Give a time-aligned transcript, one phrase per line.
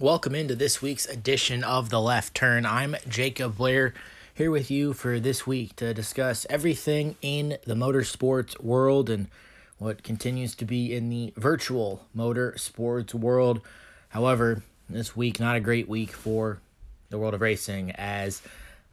[0.00, 2.64] Welcome into this week's edition of The Left Turn.
[2.64, 3.94] I'm Jacob Blair
[4.32, 9.26] here with you for this week to discuss everything in the motorsports world and
[9.78, 13.60] what continues to be in the virtual motorsports world.
[14.10, 16.60] However, this week, not a great week for
[17.10, 18.40] the world of racing as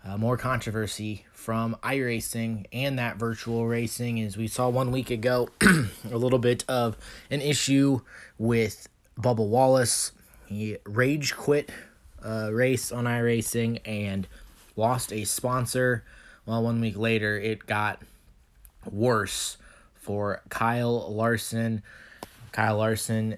[0.03, 4.19] uh, more controversy from iRacing and that virtual racing.
[4.21, 6.97] As we saw one week ago, a little bit of
[7.29, 8.01] an issue
[8.39, 10.11] with Bubba Wallace.
[10.47, 11.69] He rage quit
[12.23, 14.27] a race on iRacing and
[14.75, 16.03] lost a sponsor.
[16.45, 18.01] Well, one week later, it got
[18.89, 19.57] worse
[19.95, 21.81] for Kyle Larson.
[22.51, 23.37] Kyle Larson,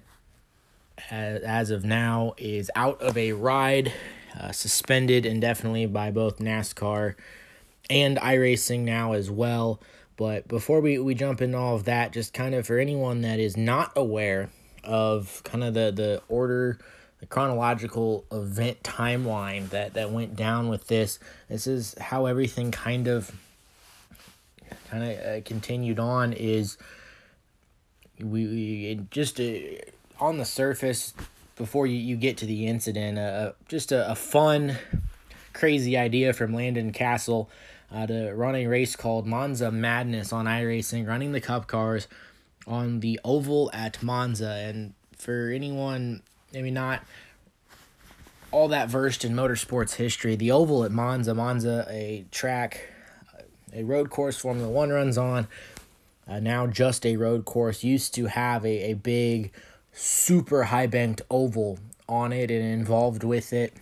[1.10, 3.92] as of now, is out of a ride,
[4.38, 7.14] uh, suspended indefinitely by both NASCAR
[7.90, 9.80] and iRacing now as well.
[10.16, 13.38] But before we, we jump into all of that, just kind of for anyone that
[13.38, 14.50] is not aware
[14.84, 16.78] of kind of the, the order,
[17.20, 23.08] the chronological event timeline that, that went down with this, this is how everything kind
[23.08, 23.32] of
[24.90, 26.78] kind of uh, continued on is
[28.18, 29.52] we, we just uh,
[30.18, 31.12] on the surface
[31.56, 34.78] before you, you get to the incident uh, just a, a fun
[35.52, 37.48] crazy idea from Landon Cassill
[37.92, 42.06] uh, to run a race called monza madness on iracing running the cup cars
[42.66, 44.50] on the oval at monza.
[44.50, 47.02] And for anyone maybe not
[48.50, 52.88] all that versed in motorsports history the oval at monza monza a track
[53.72, 55.46] a road course Formula One runs on.
[56.26, 57.84] Uh, now just a road course.
[57.84, 59.52] Used to have a, a big,
[59.92, 63.72] super high banked oval on it and involved with it.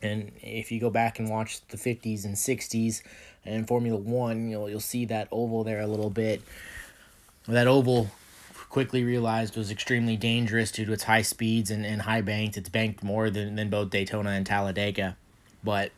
[0.00, 3.02] And if you go back and watch the 50s and 60s
[3.44, 6.42] and Formula One, you'll, you'll see that oval there a little bit.
[7.46, 8.10] That oval
[8.70, 12.56] quickly realized was extremely dangerous due to its high speeds and, and high banked.
[12.56, 15.16] It's banked more than, than both Daytona and Talladega.
[15.64, 15.92] But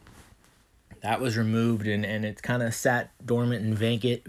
[1.02, 4.22] that was removed and, and it's kind of sat dormant and vacant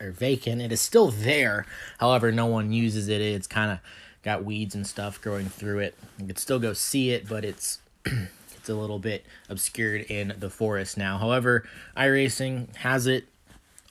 [0.00, 0.62] or vacant.
[0.62, 1.66] It is still there.
[1.98, 3.20] However, no one uses it.
[3.20, 3.78] It's kind of
[4.22, 5.94] got weeds and stuff growing through it.
[6.18, 10.50] You could still go see it, but it's it's a little bit obscured in the
[10.50, 11.18] forest now.
[11.18, 11.66] However,
[11.96, 13.26] iRacing has it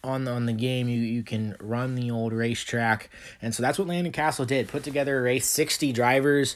[0.07, 0.88] on the, on the game.
[0.88, 3.09] You you can run the old racetrack,
[3.41, 4.68] and so that's what Landon Cassill did.
[4.68, 6.56] Put together a race, sixty drivers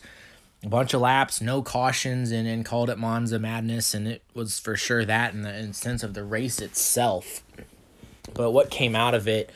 [0.64, 4.60] a bunch of laps, no cautions, and, and called it Monza Madness, and it was
[4.60, 7.44] for sure that in the in sense of the race itself.
[8.34, 9.52] But what came out of it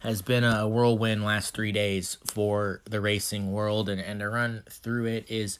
[0.00, 4.62] has been a whirlwind last three days for the racing world, and, and to run
[4.68, 5.58] through it is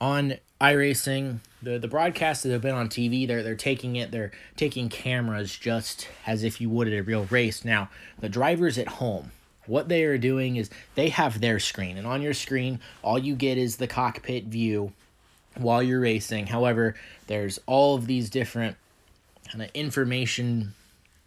[0.00, 1.40] on iRacing.
[1.62, 5.54] The the broadcasts that have been on TV, they're they're taking it, they're taking cameras
[5.56, 7.64] just as if you would at a real race.
[7.64, 9.32] Now, the drivers at home,
[9.66, 13.34] what they are doing is they have their screen, and on your screen, all you
[13.34, 14.92] get is the cockpit view
[15.56, 16.46] while you're racing.
[16.46, 16.94] However,
[17.26, 18.76] there's all of these different
[19.50, 20.74] kind of information,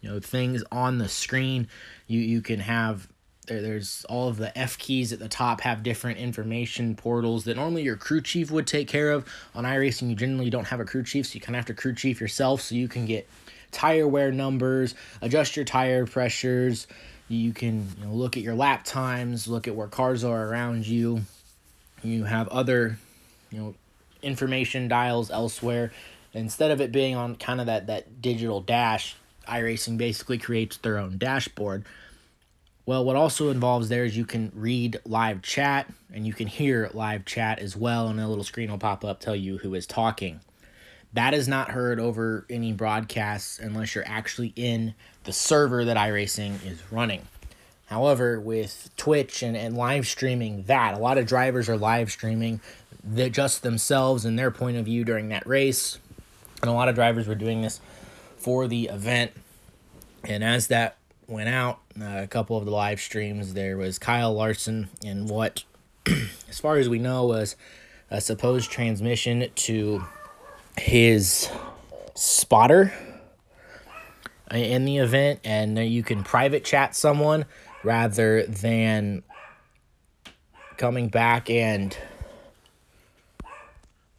[0.00, 1.68] you know, things on the screen.
[2.06, 3.08] You you can have
[3.46, 7.56] there, there's all of the F keys at the top have different information portals that
[7.56, 9.26] normally your crew chief would take care of.
[9.54, 11.74] On iRacing, you generally don't have a crew chief, so you kind of have to
[11.74, 13.28] crew chief yourself so you can get
[13.70, 16.86] tire wear numbers, adjust your tire pressures,
[17.28, 20.86] you can you know, look at your lap times, look at where cars are around
[20.86, 21.22] you.
[22.02, 22.98] You have other,
[23.50, 23.74] you know,
[24.22, 25.92] information dials elsewhere.
[26.32, 29.16] Instead of it being on kind of that, that digital dash,
[29.48, 31.84] iRacing basically creates their own dashboard.
[32.86, 36.90] Well, what also involves there is you can read live chat and you can hear
[36.92, 39.86] live chat as well, and a little screen will pop up tell you who is
[39.86, 40.40] talking.
[41.14, 46.64] That is not heard over any broadcasts unless you're actually in the server that iRacing
[46.66, 47.22] is running.
[47.86, 52.60] However, with Twitch and, and live streaming that, a lot of drivers are live streaming
[53.02, 55.98] the, just themselves and their point of view during that race.
[56.60, 57.80] And a lot of drivers were doing this
[58.36, 59.32] for the event.
[60.24, 64.32] And as that went out, uh, a couple of the live streams, there was Kyle
[64.32, 65.64] Larson and what,
[66.48, 67.56] as far as we know, was
[68.10, 70.04] a supposed transmission to
[70.76, 71.50] his
[72.14, 72.92] spotter
[74.50, 75.40] in the event.
[75.44, 77.44] And you can private chat someone
[77.82, 79.22] rather than
[80.76, 81.96] coming back and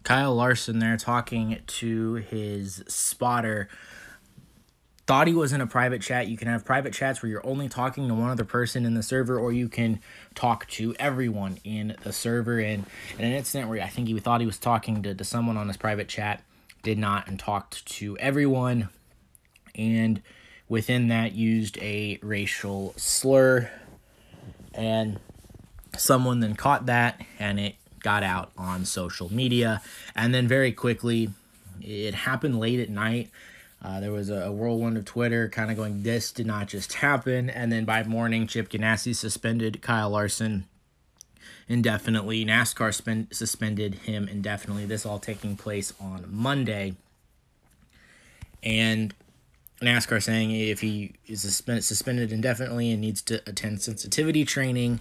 [0.03, 3.67] Kyle Larson there talking to his spotter
[5.07, 6.27] thought he was in a private chat.
[6.27, 9.03] You can have private chats where you're only talking to one other person in the
[9.03, 9.99] server, or you can
[10.33, 12.59] talk to everyone in the server.
[12.59, 12.85] And
[13.19, 15.67] in an incident where I think he thought he was talking to, to someone on
[15.67, 16.43] his private chat,
[16.81, 18.89] did not, and talked to everyone.
[19.75, 20.21] And
[20.67, 23.69] within that, used a racial slur.
[24.73, 25.19] And
[25.97, 29.81] someone then caught that, and it got out on social media.
[30.15, 31.29] And then very quickly,
[31.81, 33.29] it happened late at night.
[33.85, 37.51] Uh, there was a, whirlwind of Twitter kind of going, this did not just happen.
[37.51, 40.65] And then by morning, Chip Ganassi suspended Kyle Larson
[41.67, 42.43] indefinitely.
[42.43, 44.85] NASCAR spend, suspended him indefinitely.
[44.85, 46.95] This all taking place on Monday.
[48.63, 49.13] And
[49.81, 54.99] NASCAR saying if he is suspended indefinitely and needs to attend sensitivity training.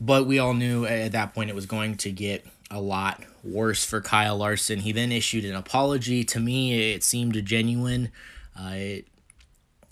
[0.00, 3.84] But we all knew at that point it was going to get a lot worse
[3.84, 4.80] for Kyle Larson.
[4.80, 6.24] He then issued an apology.
[6.24, 8.10] To me, it seemed genuine.
[8.58, 9.08] Uh, it,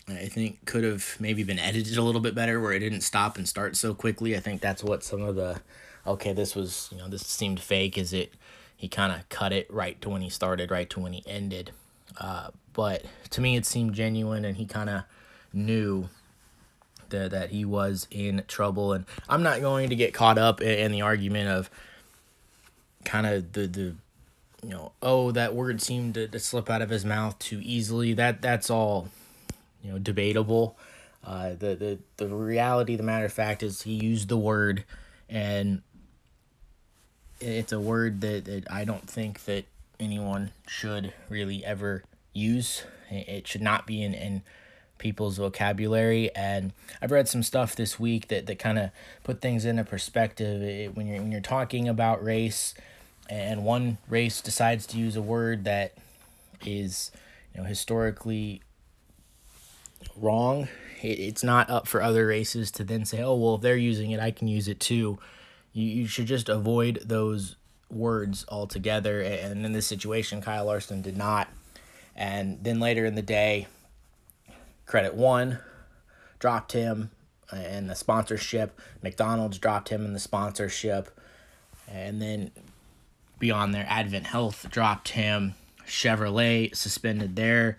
[0.09, 3.39] I think could have maybe been edited a little bit better where it didn't stop
[3.39, 4.37] and start so quickly.
[4.37, 5.61] I think that's what some of the
[6.07, 7.97] okay, this was you know this seemed fake.
[7.97, 8.35] Is it?
[8.77, 11.71] He kind of cut it right to when he started, right to when he ended.
[12.19, 15.05] Uh, but to me, it seemed genuine, and he kind of
[15.53, 16.09] knew
[17.09, 18.93] that that he was in trouble.
[18.93, 21.71] And I'm not going to get caught up in, in the argument of
[23.05, 23.95] kind of the the
[24.63, 28.13] you know oh that word seemed to, to slip out of his mouth too easily.
[28.15, 29.09] That that's all
[29.83, 30.77] you know debatable.
[31.23, 34.85] Uh, the the the reality, the matter of fact, is he used the word,
[35.29, 35.83] and
[37.41, 39.65] it's a word that, that I don't think that
[40.01, 42.03] anyone should really ever
[42.33, 42.85] use.
[43.11, 44.43] It should not be in, in
[44.99, 46.35] people's vocabulary.
[46.35, 48.91] And I've read some stuff this week that, that kind of
[49.23, 50.63] put things into perspective.
[50.63, 52.75] It, when you're when you're talking about race,
[53.29, 55.95] and one race decides to use a word that
[56.65, 57.11] is
[57.55, 58.63] you know historically
[60.17, 60.69] wrong,
[61.03, 64.11] it, it's not up for other races to then say, oh well, if they're using
[64.11, 65.19] it, I can use it too.
[65.73, 67.57] You you should just avoid those
[67.91, 69.21] words altogether.
[69.21, 71.49] And in this situation, Kyle Larson did not.
[72.17, 73.67] And then later in the day,
[74.87, 75.59] Credit One
[76.39, 77.11] dropped him
[77.53, 78.79] in the sponsorship.
[79.03, 81.11] McDonald's dropped him in the sponsorship.
[81.89, 82.51] And then
[83.45, 85.55] beyond there, Advent Health dropped him.
[85.87, 87.77] Chevrolet suspended their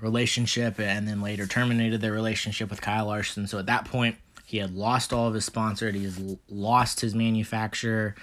[0.00, 3.46] relationship and then later terminated their relationship with Kyle Larson.
[3.46, 5.94] So at that point, he had lost all of his sponsors.
[5.94, 8.14] He has lost his manufacturer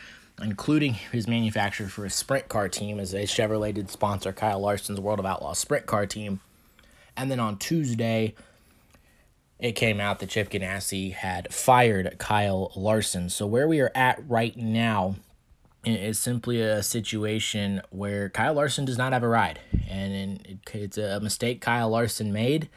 [0.42, 5.00] including his manufacturer for a sprint car team, as a Chevrolet did sponsor Kyle Larson's
[5.00, 6.42] World of Outlaws sprint car team.
[7.16, 8.36] And then on Tuesday,
[9.60, 13.30] it came out that Chip Ganassi had fired Kyle Larson.
[13.30, 15.16] So where we are at right now
[15.94, 19.60] is simply a situation where Kyle Larson does not have a ride,
[19.90, 22.70] and it's a mistake Kyle Larson made,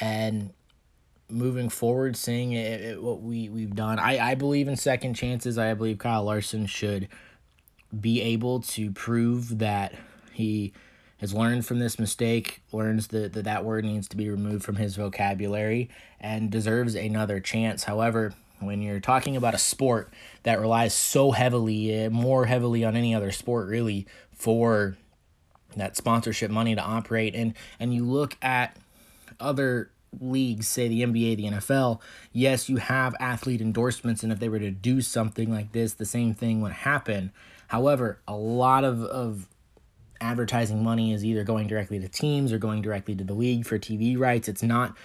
[0.00, 0.50] and
[1.28, 3.98] moving forward, seeing it, it, what we we've done.
[3.98, 5.58] I I believe in second chances.
[5.58, 7.08] I believe Kyle Larson should
[7.98, 9.94] be able to prove that
[10.32, 10.72] he
[11.18, 14.76] has learned from this mistake, learns that that, that word needs to be removed from
[14.76, 15.88] his vocabulary,
[16.20, 17.84] and deserves another chance.
[17.84, 18.34] However,
[18.64, 20.12] when you're talking about a sport
[20.42, 24.96] that relies so heavily, eh, more heavily on any other sport, really, for
[25.76, 28.76] that sponsorship money to operate, and and you look at
[29.40, 32.00] other leagues, say the NBA, the NFL,
[32.32, 36.04] yes, you have athlete endorsements, and if they were to do something like this, the
[36.04, 37.32] same thing would happen.
[37.68, 39.48] However, a lot of, of
[40.20, 43.78] advertising money is either going directly to teams or going directly to the league for
[43.78, 44.48] TV rights.
[44.48, 44.96] It's not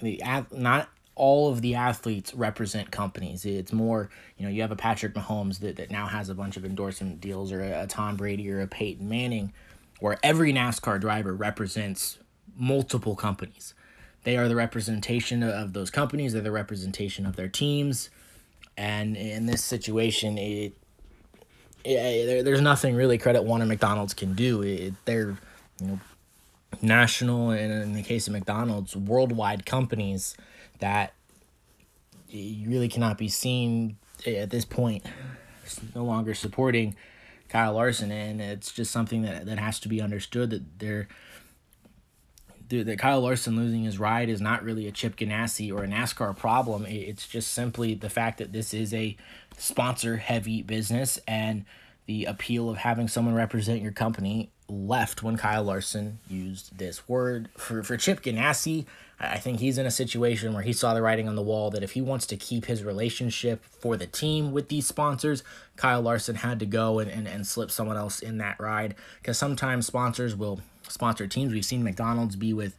[0.00, 0.20] the
[0.52, 0.88] not
[1.18, 3.44] all of the athletes represent companies.
[3.44, 6.56] It's more, you know, you have a Patrick Mahomes that, that now has a bunch
[6.56, 9.52] of endorsement deals or a, a Tom Brady or a Peyton Manning,
[10.00, 12.18] where every NASCAR driver represents
[12.56, 13.74] multiple companies.
[14.22, 16.32] They are the representation of those companies.
[16.32, 18.10] They're the representation of their teams.
[18.76, 20.72] And in this situation, it,
[21.84, 24.62] it there, there's nothing really Credit One and McDonald's can do.
[24.62, 25.36] It, they're
[25.80, 26.00] you know
[26.82, 30.36] national and in the case of McDonald's, worldwide companies
[30.78, 31.12] that
[32.32, 35.04] really cannot be seen at this point
[35.64, 36.96] It's no longer supporting
[37.48, 41.08] Kyle Larson and it's just something that, that has to be understood that they're
[42.70, 46.36] that Kyle Larson losing his ride is not really a Chip Ganassi or a NASCAR
[46.36, 46.84] problem.
[46.86, 49.16] It's just simply the fact that this is a
[49.56, 51.64] sponsor heavy business and
[52.04, 57.48] the appeal of having someone represent your company left when Kyle Larson used this word.
[57.56, 58.84] For, for Chip Ganassi,
[59.20, 61.82] I think he's in a situation where he saw the writing on the wall that
[61.82, 65.42] if he wants to keep his relationship for the team with these sponsors,
[65.76, 68.94] Kyle Larson had to go and, and, and slip someone else in that ride.
[69.20, 71.52] Because sometimes sponsors will sponsor teams.
[71.52, 72.76] We've seen McDonald's be with.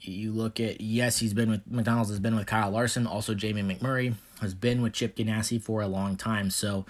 [0.00, 3.06] You look at yes, he's been with McDonald's has been with Kyle Larson.
[3.06, 6.50] Also, Jamie McMurray has been with Chip Ganassi for a long time.
[6.50, 6.84] So,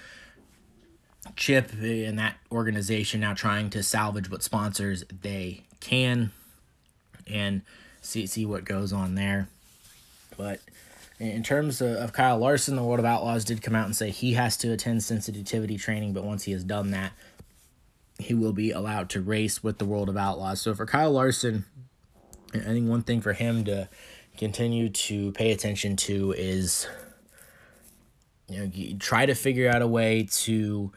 [1.36, 6.32] Chip and that organization now trying to salvage what sponsors they can,
[7.26, 7.62] and
[8.00, 9.48] see see what goes on there.
[10.36, 10.60] But
[11.18, 14.32] in terms of, Kyle Larson, the World of Outlaws did come out and say he
[14.32, 17.12] has to attend sensitivity training, but once he has done that,
[18.18, 20.60] he will be allowed to race with the World of Outlaws.
[20.60, 21.64] So for Kyle Larson,
[22.54, 23.88] I think one thing for him to
[24.36, 26.86] continue to pay attention to is
[28.48, 30.92] you know try to figure out a way to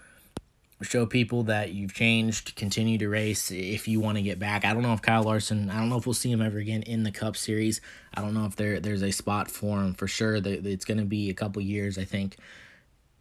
[0.81, 4.65] show people that you've changed, continue to race if you want to get back.
[4.65, 6.81] I don't know if Kyle Larson, I don't know if we'll see him ever again
[6.83, 7.79] in the Cup Series.
[8.13, 10.35] I don't know if there there's a spot for him for sure.
[10.35, 12.37] It's going to be a couple years, I think,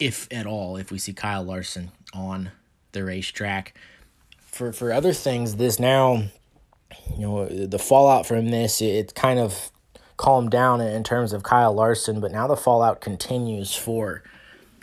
[0.01, 2.51] if at all, if we see Kyle Larson on
[2.93, 3.75] the racetrack.
[4.39, 6.25] For for other things, this now,
[7.17, 9.71] you know, the fallout from this, it kind of
[10.17, 14.23] calmed down in terms of Kyle Larson, but now the fallout continues for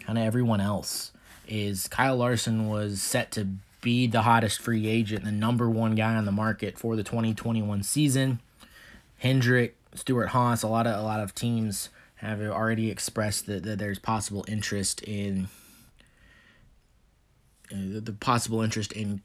[0.06, 1.11] kind of everyone else
[1.52, 3.48] is Kyle Larson was set to
[3.82, 7.84] be the hottest free agent, the number one guy on the market for the 2021
[7.84, 8.40] season.
[9.18, 14.00] Hendrick, Stewart-Haas, a lot of a lot of teams have already expressed that, that there's
[14.00, 15.50] possible interest in
[17.72, 19.22] uh, the possible interest in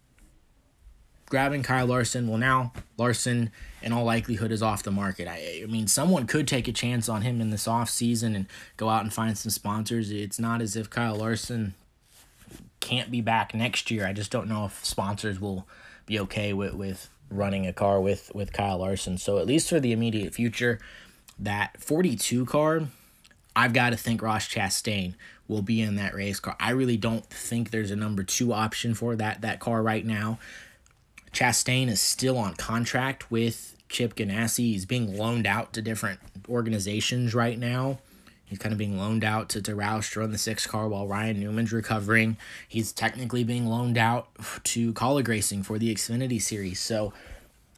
[1.28, 2.26] grabbing Kyle Larson.
[2.26, 3.52] Well, now Larson,
[3.82, 5.28] in all likelihood, is off the market.
[5.28, 8.46] I, I mean, someone could take a chance on him in this off season and
[8.76, 10.10] go out and find some sponsors.
[10.10, 11.74] It's not as if Kyle Larson
[12.86, 14.06] can't be back next year.
[14.06, 15.66] I just don't know if sponsors will
[16.06, 19.18] be okay with, with running a car with, with Kyle Larson.
[19.18, 20.78] So at least for the immediate future,
[21.36, 22.82] that 42 car,
[23.56, 25.14] I've got to think Ross Chastain
[25.48, 26.54] will be in that race car.
[26.60, 30.38] I really don't think there's a number two option for that that car right now.
[31.32, 34.58] Chastain is still on contract with Chip Ganassi.
[34.58, 37.98] He's being loaned out to different organizations right now.
[38.46, 41.06] He's kind of being loaned out to, to Roush to run the six car while
[41.06, 42.36] Ryan Newman's recovering.
[42.68, 44.28] He's technically being loaned out
[44.64, 46.78] to Kaulig Racing for the Xfinity Series.
[46.78, 47.12] So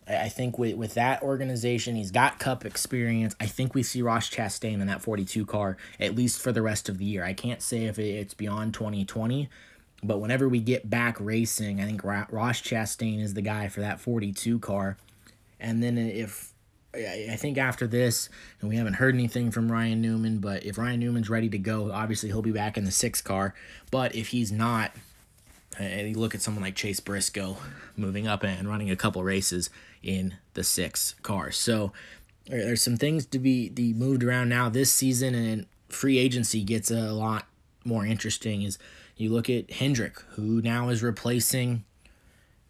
[0.06, 3.34] I think with, with that organization, he's got cup experience.
[3.40, 6.88] I think we see Ross Chastain in that 42 car at least for the rest
[6.88, 7.24] of the year.
[7.24, 9.48] I can't say if it's beyond 2020,
[10.02, 14.00] but whenever we get back racing, I think Ross Chastain is the guy for that
[14.00, 14.96] 42 car.
[15.58, 16.47] And then if
[16.94, 18.30] I think after this,
[18.60, 21.92] and we haven't heard anything from Ryan Newman, but if Ryan Newman's ready to go,
[21.92, 23.54] obviously he'll be back in the six car.
[23.90, 24.92] But if he's not,
[25.78, 27.58] and you look at someone like Chase Briscoe
[27.96, 29.68] moving up and running a couple races
[30.02, 31.52] in the six car.
[31.52, 31.92] So
[32.46, 36.90] there's some things to be, be moved around now this season, and free agency gets
[36.90, 37.46] a lot
[37.84, 38.62] more interesting.
[38.62, 38.78] Is
[39.16, 41.84] you look at Hendrick, who now is replacing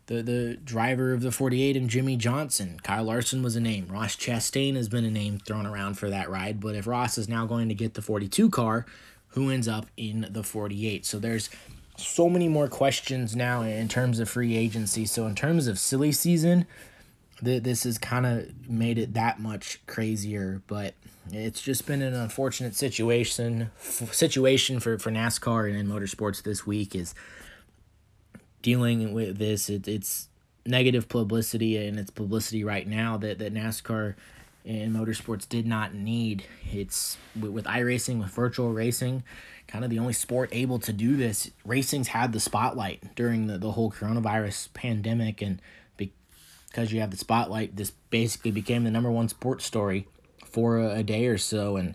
[0.09, 2.81] the the driver of the 48 and Jimmie Johnson.
[2.83, 3.87] Kyle Larson was a name.
[3.88, 6.61] Ross Chastain has been a name thrown around for that ride.
[6.61, 8.87] But if Ross is now going to get the 42 car,
[9.29, 11.07] who ends up in the 48?
[11.07, 11.50] So there's
[11.97, 15.05] so many more questions now in terms of free agency.
[15.05, 16.67] So in terms of silly season,
[17.45, 20.62] th- this has kind of made it that much crazier.
[20.69, 20.95] But
[21.31, 26.67] it's just been an unfortunate situation f- situation for, for NASCAR and in motorsports this
[26.67, 27.15] week is–
[28.62, 29.69] dealing with this.
[29.69, 30.29] It, it's
[30.67, 34.15] negative publicity, and it's publicity right now that, that NASCAR
[34.65, 36.45] and motorsports did not need.
[36.73, 39.23] It's with, with iRacing, with virtual racing,
[39.67, 41.50] kind of the only sport able to do this.
[41.65, 45.61] Racing's had the spotlight during the, the whole coronavirus pandemic, and
[45.97, 50.07] because you have the spotlight, this basically became the number one sports story
[50.45, 51.77] for a, a day or so.
[51.77, 51.95] And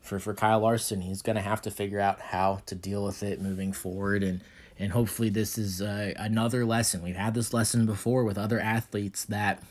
[0.00, 3.22] for, for Kyle Larson, he's going to have to figure out how to deal with
[3.22, 4.22] it moving forward.
[4.22, 4.40] And
[4.82, 7.02] and hopefully this is uh, another lesson.
[7.02, 9.62] We've had this lesson before with other athletes that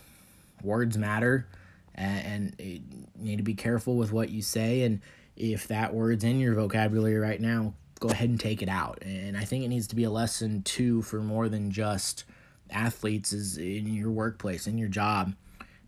[0.64, 1.48] words matter,
[1.94, 4.84] and, and you need to be careful with what you say.
[4.84, 5.02] And
[5.36, 9.00] if that word's in your vocabulary right now, go ahead and take it out.
[9.02, 12.24] And I think it needs to be a lesson too for more than just
[12.70, 15.34] athletes is in your workplace, in your job,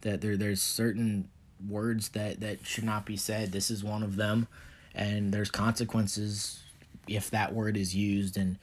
[0.02, 1.30] that there there's certain
[1.66, 3.54] words that that should not be said.
[3.54, 4.50] This is one of them,
[4.94, 6.62] and there's consequences
[7.08, 8.36] if that word is used.
[8.36, 8.58] And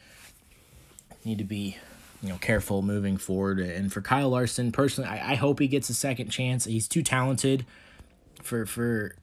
[1.25, 1.77] need to be
[2.21, 3.59] you know careful moving forward.
[3.59, 6.65] And for Kyle Larson, personally, I, I hope he gets a second chance.
[6.65, 7.65] He's too talented
[8.41, 9.15] for for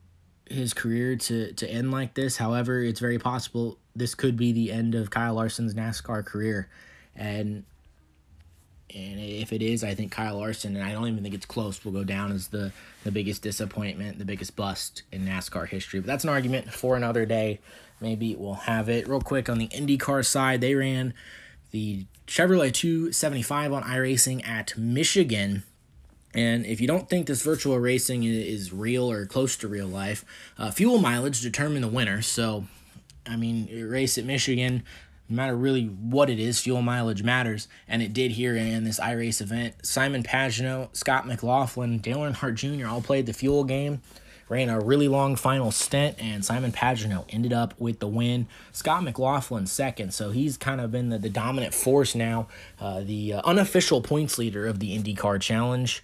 [0.45, 2.37] his career to to end like this.
[2.37, 6.69] However, it's very possible this could be the end of Kyle Larson's NASCAR career,
[7.15, 7.63] and
[8.93, 11.83] and if it is, I think Kyle Larson, and I don't even think it's close,
[11.85, 12.71] will go down as the
[13.03, 15.99] the biggest disappointment, the biggest bust in NASCAR history.
[15.99, 17.59] But that's an argument for another day.
[18.01, 20.61] Maybe we'll have it real quick on the IndyCar side.
[20.61, 21.13] They ran
[21.71, 25.63] the Chevrolet 275 on iRacing at Michigan.
[26.33, 30.23] And if you don't think this virtual racing is real or close to real life,
[30.57, 32.21] uh, fuel mileage determine the winner.
[32.21, 32.65] So,
[33.27, 34.83] I mean, race at Michigan,
[35.27, 37.67] no matter really what it is, fuel mileage matters.
[37.87, 39.85] And it did here in this iRace event.
[39.85, 42.87] Simon Pagenaud, Scott McLaughlin, Dale Earnhardt Jr.
[42.87, 44.01] all played the fuel game.
[44.49, 48.47] Ran a really long final stint, and Simon Pagenaud ended up with the win.
[48.71, 52.47] Scott McLaughlin second, so he's kind of been the, the dominant force now,
[52.81, 56.01] uh, the uh, unofficial points leader of the IndyCar Challenge.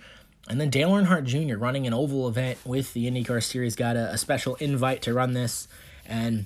[0.48, 1.58] And then Dale Earnhardt Jr.
[1.58, 5.34] running an oval event with the IndyCar Series got a, a special invite to run
[5.34, 5.68] this,
[6.06, 6.46] and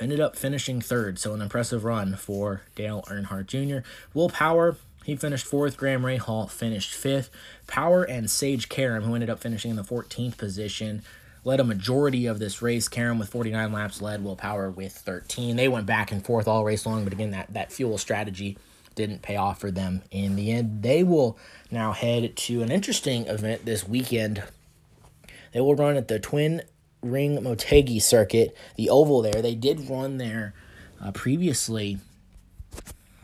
[0.00, 1.18] ended up finishing third.
[1.18, 3.86] So an impressive run for Dale Earnhardt Jr.
[4.14, 5.76] Will Power he finished fourth.
[5.76, 7.30] Graham Rahal finished fifth.
[7.66, 11.02] Power and Sage Karam, who ended up finishing in the 14th position,
[11.44, 12.88] led a majority of this race.
[12.88, 15.56] Karam with 49 laps led, Will Power with 13.
[15.56, 18.56] They went back and forth all race long, but again, that, that fuel strategy
[18.94, 20.82] didn't pay off for them in the end.
[20.82, 21.38] They will
[21.70, 24.42] now head to an interesting event this weekend.
[25.52, 26.62] They will run at the Twin
[27.02, 29.42] Ring Motegi circuit, the oval there.
[29.42, 30.54] They did run there
[31.00, 31.98] uh, previously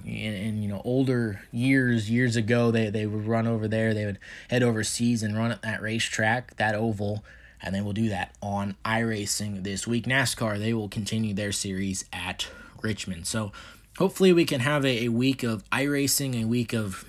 [0.04, 3.94] in, in, you know older years years ago they, they would run over there.
[3.94, 7.24] They would head overseas and run at that racetrack that oval
[7.60, 10.06] and they will do that on iRacing this week.
[10.06, 12.48] NASCAR they will continue their series at
[12.82, 13.26] Richmond.
[13.26, 13.52] So
[13.98, 17.04] hopefully we can have a, a week of iRacing a week of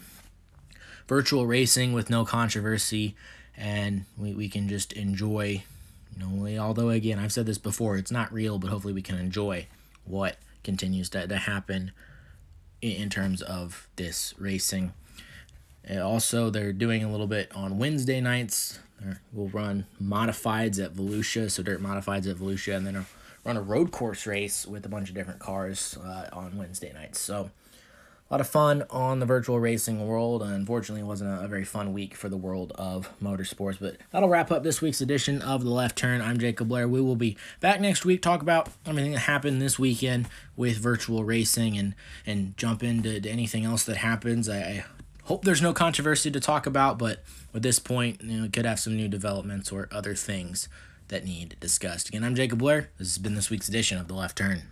[1.07, 3.15] virtual racing with no controversy
[3.55, 5.63] and we, we can just enjoy
[6.17, 9.17] you know although again I've said this before it's not real but hopefully we can
[9.17, 9.67] enjoy
[10.05, 11.91] what continues to, to happen
[12.81, 14.93] in terms of this racing.
[15.83, 18.79] And also, they're doing a little bit on Wednesday nights.
[19.31, 23.05] We'll run modifieds at Volusia, so dirt modifieds at Volusia, and then
[23.45, 27.19] run a road course race with a bunch of different cars uh, on Wednesday nights.
[27.19, 27.49] So
[28.29, 30.43] a lot of fun on the virtual racing world.
[30.43, 33.77] Unfortunately, it wasn't a, very fun week for the world of motorsports.
[33.79, 36.21] But that'll wrap up this week's edition of The Left Turn.
[36.21, 36.87] I'm Jacob Blair.
[36.87, 41.23] We will be back next week, talk about everything that happened this weekend with virtual
[41.23, 44.47] racing and, and jump into anything else that happens.
[44.47, 44.85] I, I
[45.23, 47.23] hope there's no controversy to talk about, but
[47.55, 50.69] at this point, you know, we could have some new developments or other things
[51.07, 52.09] that need discussed.
[52.09, 52.91] Again, I'm Jacob Blair.
[52.99, 54.63] This has been this week's edition of The Left Turn.